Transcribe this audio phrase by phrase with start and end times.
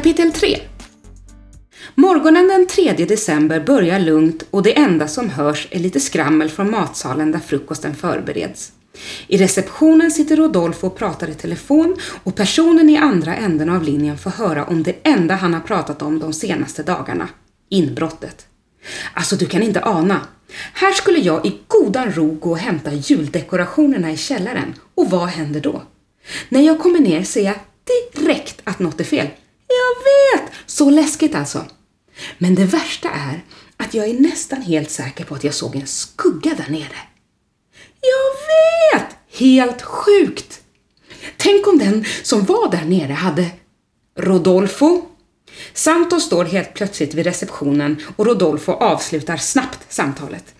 [0.00, 0.58] Kapitel 3
[1.94, 6.70] Morgonen den 3 december börjar lugnt och det enda som hörs är lite skrammel från
[6.70, 8.72] matsalen där frukosten förbereds.
[9.26, 14.18] I receptionen sitter Rodolfo och pratar i telefon och personen i andra änden av linjen
[14.18, 17.28] får höra om det enda han har pratat om de senaste dagarna.
[17.68, 18.46] Inbrottet.
[19.14, 20.20] Alltså, du kan inte ana.
[20.72, 25.60] Här skulle jag i godan ro gå och hämta juldekorationerna i källaren och vad händer
[25.60, 25.82] då?
[26.48, 27.54] När jag kommer ner ser jag
[28.14, 29.26] direkt att något är fel.
[29.70, 30.04] Jag
[30.40, 30.52] vet!
[30.66, 31.64] Så läskigt alltså.
[32.38, 33.44] Men det värsta är
[33.76, 36.98] att jag är nästan helt säker på att jag såg en skugga där nere.
[38.00, 39.16] Jag vet!
[39.38, 40.60] Helt sjukt!
[41.36, 43.50] Tänk om den som var där nere hade
[44.18, 45.02] Rodolfo.
[45.74, 50.54] Santos står helt plötsligt vid receptionen och Rodolfo avslutar snabbt samtalet.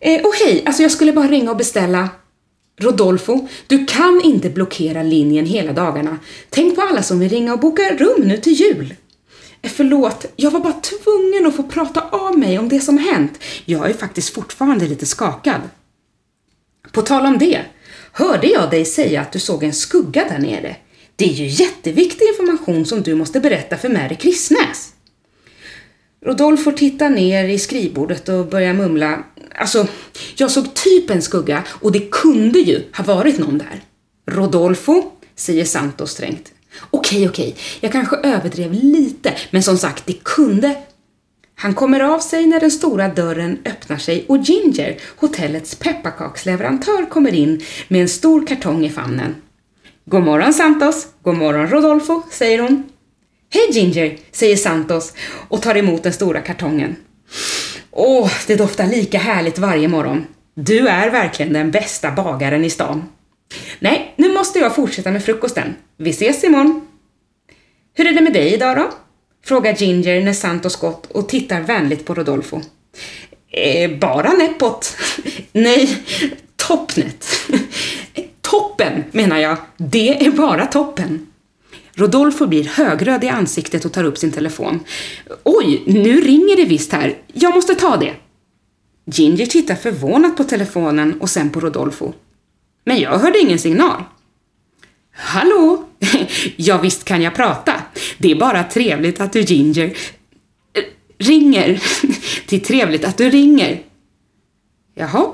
[0.00, 2.08] Eh, och hej, alltså jag skulle bara ringa och beställa
[2.80, 6.18] Rodolfo, du kan inte blockera linjen hela dagarna.
[6.50, 8.94] Tänk på alla som vill ringa och boka rum nu till jul.
[9.62, 13.38] Eh, förlåt, jag var bara tvungen att få prata av mig om det som hänt.
[13.64, 15.60] Jag är faktiskt fortfarande lite skakad.
[16.92, 17.60] På tal om det,
[18.12, 20.76] hörde jag dig säga att du såg en skugga där nere?
[21.16, 24.92] Det är ju jätteviktig information som du måste berätta för Mary Kristnäs.
[26.26, 29.24] Rodolfo tittar ner i skrivbordet och börjar mumla.
[29.54, 29.86] Alltså,
[30.36, 33.82] jag såg typ en skugga och det kunde ju ha varit någon där.
[34.30, 35.02] Rodolfo,
[35.36, 36.52] säger Santos strängt.
[36.90, 40.76] Okej, okej, jag kanske överdrev lite, men som sagt, det kunde
[41.56, 47.34] han kommer av sig när den stora dörren öppnar sig och Ginger, hotellets pepparkaksleverantör, kommer
[47.34, 49.34] in med en stor kartong i famnen.
[50.04, 52.84] God morgon Santos, god morgon Rodolfo, säger hon.
[53.50, 55.12] Hej Ginger, säger Santos
[55.48, 56.96] och tar emot den stora kartongen.
[57.96, 60.26] Åh, det doftar lika härligt varje morgon.
[60.54, 63.04] Du är verkligen den bästa bagaren i stan.
[63.78, 65.74] Nej, nu måste jag fortsätta med frukosten.
[65.96, 66.86] Vi ses imorgon.
[67.94, 68.90] Hur är det med dig idag då?
[69.44, 72.60] Frågar Ginger när Santos gått och tittar vänligt på Rodolfo.
[73.50, 74.96] Eh, bara Neppot.
[75.52, 75.96] Nej,
[76.56, 77.26] Toppnet.
[78.40, 79.56] toppen menar jag.
[79.76, 81.26] Det är bara toppen.
[81.94, 84.80] Rodolfo blir högröd i ansiktet och tar upp sin telefon.
[85.42, 87.14] Oj, nu ringer det visst här.
[87.32, 88.14] Jag måste ta det.
[89.06, 92.12] Ginger tittar förvånat på telefonen och sen på Rodolfo.
[92.84, 94.02] Men jag hörde ingen signal.
[95.12, 95.84] Hallå?
[96.56, 97.74] ja, visst kan jag prata.
[98.18, 99.96] Det är bara trevligt att du Ginger
[101.18, 101.82] ringer.
[102.48, 103.82] det är trevligt att du ringer.
[104.94, 105.32] Jaha,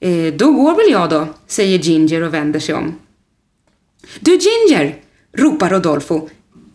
[0.00, 2.98] eh, då går väl jag då, säger Ginger och vänder sig om.
[4.20, 4.96] Du Ginger!
[5.36, 6.28] Ropar Rodolfo.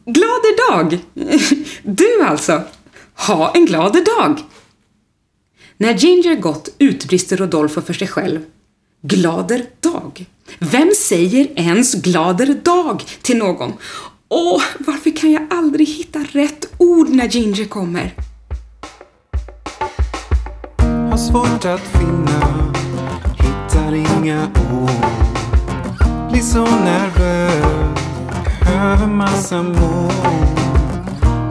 [0.05, 0.99] Glader dag!
[1.83, 2.61] du alltså!
[3.15, 4.39] Ha en glad dag!
[5.77, 8.41] När Ginger gått utbrister Rodolfo för sig själv.
[9.01, 10.25] Glader dag?
[10.59, 13.73] Vem säger ens glader dag till någon?
[14.29, 18.13] Åh, varför kan jag aldrig hitta rätt ord när Ginger kommer?
[21.09, 22.73] Har svårt att finna,
[23.37, 24.89] hittar inga ord.
[26.31, 27.82] Blir så nervös,
[28.83, 30.13] behöver massa mod.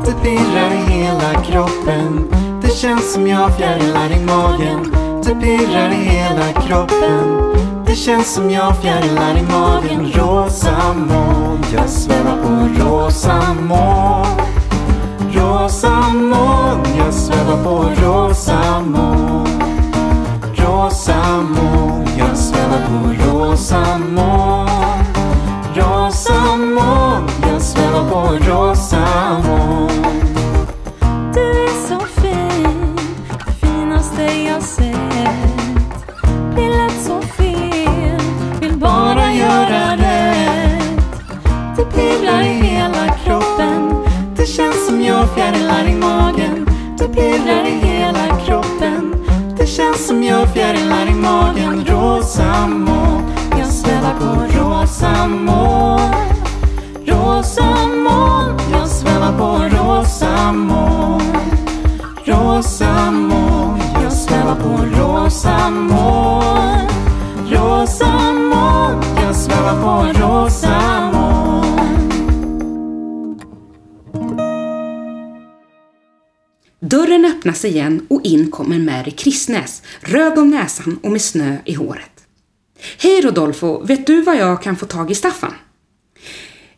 [0.04, 2.28] Det pirrar i hela kroppen,
[2.62, 4.94] det känns som jag fjärilar i magen.
[5.25, 7.54] Det pirrar i hela kroppen.
[7.87, 10.12] Det känns som jag fjärilar i magen.
[10.15, 14.41] Rosa moln, jag svävar på rosa moln.
[15.32, 19.62] Rosa moln, jag svävar på rosa moln.
[20.54, 24.31] Rosa moln, jag svävar på rosa moln.
[45.82, 46.66] Pirrar i magen.
[46.98, 49.15] Det pirrar i hela kroppen.
[49.59, 51.84] Det känns som jag fjärilar i magen.
[51.87, 53.23] Rosa moln,
[53.58, 56.14] jag svävar på rosa moln.
[57.06, 61.37] Rosa moln, jag svävar på rosa moln.
[62.25, 66.12] Rosa moln, jag svävar på rosa moln.
[76.93, 81.75] Dörren öppnas igen och in kommer Mary Kristnäs, röd om näsan och med snö i
[81.75, 82.27] håret.
[82.99, 85.55] Hej Rodolfo, vet du var jag kan få tag i Staffan?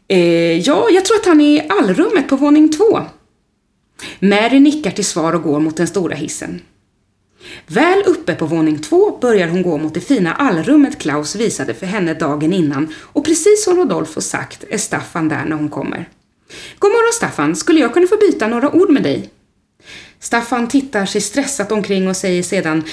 [0.08, 3.00] Eh, ja, jag tror att han är i allrummet på våning två.
[4.18, 6.60] Mary nickar till svar och går mot den stora hissen.
[7.66, 11.86] Väl uppe på våning två börjar hon gå mot det fina allrummet Klaus visade för
[11.86, 16.08] henne dagen innan och precis som Rodolfo sagt är Staffan där när hon kommer.
[16.78, 19.30] God morgon Staffan, skulle jag kunna få byta några ord med dig?
[20.24, 22.84] Staffan tittar sig stressat omkring och säger sedan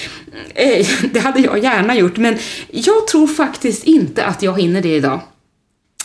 [0.55, 2.37] eh, Det hade jag gärna gjort, men
[2.71, 5.19] jag tror faktiskt inte att jag hinner det idag.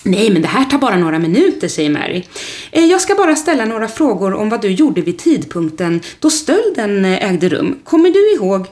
[0.02, 2.24] Nej, men det här tar bara några minuter, säger Mary.
[2.72, 7.04] Eh, jag ska bara ställa några frågor om vad du gjorde vid tidpunkten då stölden
[7.04, 7.78] eh, ägde rum.
[7.84, 8.66] Kommer du ihåg?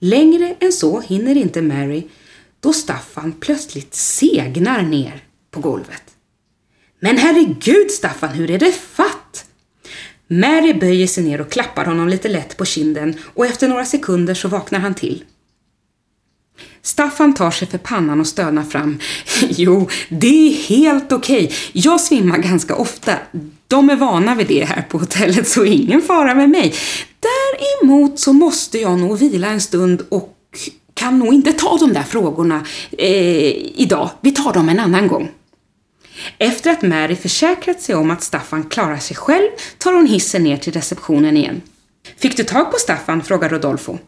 [0.00, 2.02] Längre än så hinner inte Mary
[2.60, 5.20] då Staffan plötsligt segnar ner
[5.50, 6.02] på golvet.
[7.00, 8.72] Men herregud Staffan, hur är det?
[10.28, 14.34] Mary böjer sig ner och klappar honom lite lätt på kinden och efter några sekunder
[14.34, 15.24] så vaknar han till.
[16.82, 18.98] Staffan tar sig för pannan och stönar fram.
[19.48, 21.44] Jo, det är helt okej.
[21.44, 21.56] Okay.
[21.72, 23.12] Jag svimmar ganska ofta.
[23.68, 26.74] De är vana vid det här på hotellet så ingen fara med mig.
[27.20, 30.32] Däremot så måste jag nog vila en stund och
[30.94, 32.66] kan nog inte ta de där frågorna
[32.98, 34.10] eh, idag.
[34.20, 35.30] Vi tar dem en annan gång.
[36.38, 40.56] Efter att Mary försäkrat sig om att Staffan klarar sig själv tar hon hissen ner
[40.56, 41.62] till receptionen igen.
[42.16, 43.22] Fick du tag på Staffan?
[43.22, 43.98] frågar Rodolfo.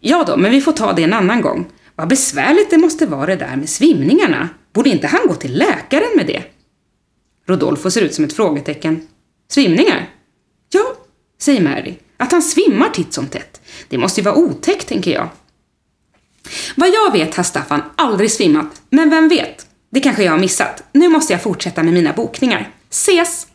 [0.00, 1.66] Ja då, men vi får ta det en annan gång.
[1.94, 4.48] Vad besvärligt det måste vara det där med svimningarna.
[4.72, 6.42] Borde inte han gå till läkaren med det?
[7.46, 9.08] Rodolfo ser ut som ett frågetecken.
[9.50, 10.10] Svimningar?
[10.72, 10.96] Ja,
[11.40, 11.94] säger Mary.
[12.16, 13.60] Att han svimmar titt som tätt.
[13.88, 15.28] Det måste ju vara otäckt, tänker jag.
[16.74, 19.65] Vad jag vet har Staffan aldrig svimmat, men vem vet?
[19.96, 20.82] Det kanske jag har missat.
[20.92, 22.70] Nu måste jag fortsätta med mina bokningar.
[22.90, 23.46] Ses!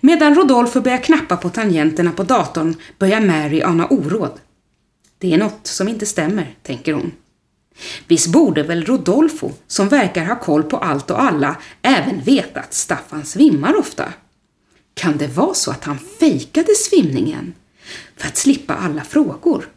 [0.00, 4.40] Medan Rodolfo börjar knappa på tangenterna på datorn börjar Mary ana oråd.
[5.18, 7.12] Det är något som inte stämmer, tänker hon.
[8.08, 12.74] Visst borde väl Rodolfo, som verkar ha koll på allt och alla, även veta att
[12.74, 14.12] Staffan svimmar ofta?
[14.94, 17.54] Kan det vara så att han fejkade svimningen
[18.16, 19.68] för att slippa alla frågor?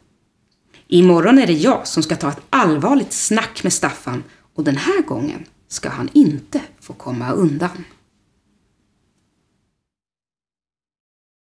[0.87, 4.23] Imorgon är det jag som ska ta ett allvarligt snack med Staffan
[4.57, 7.83] och den här gången ska han inte få komma undan.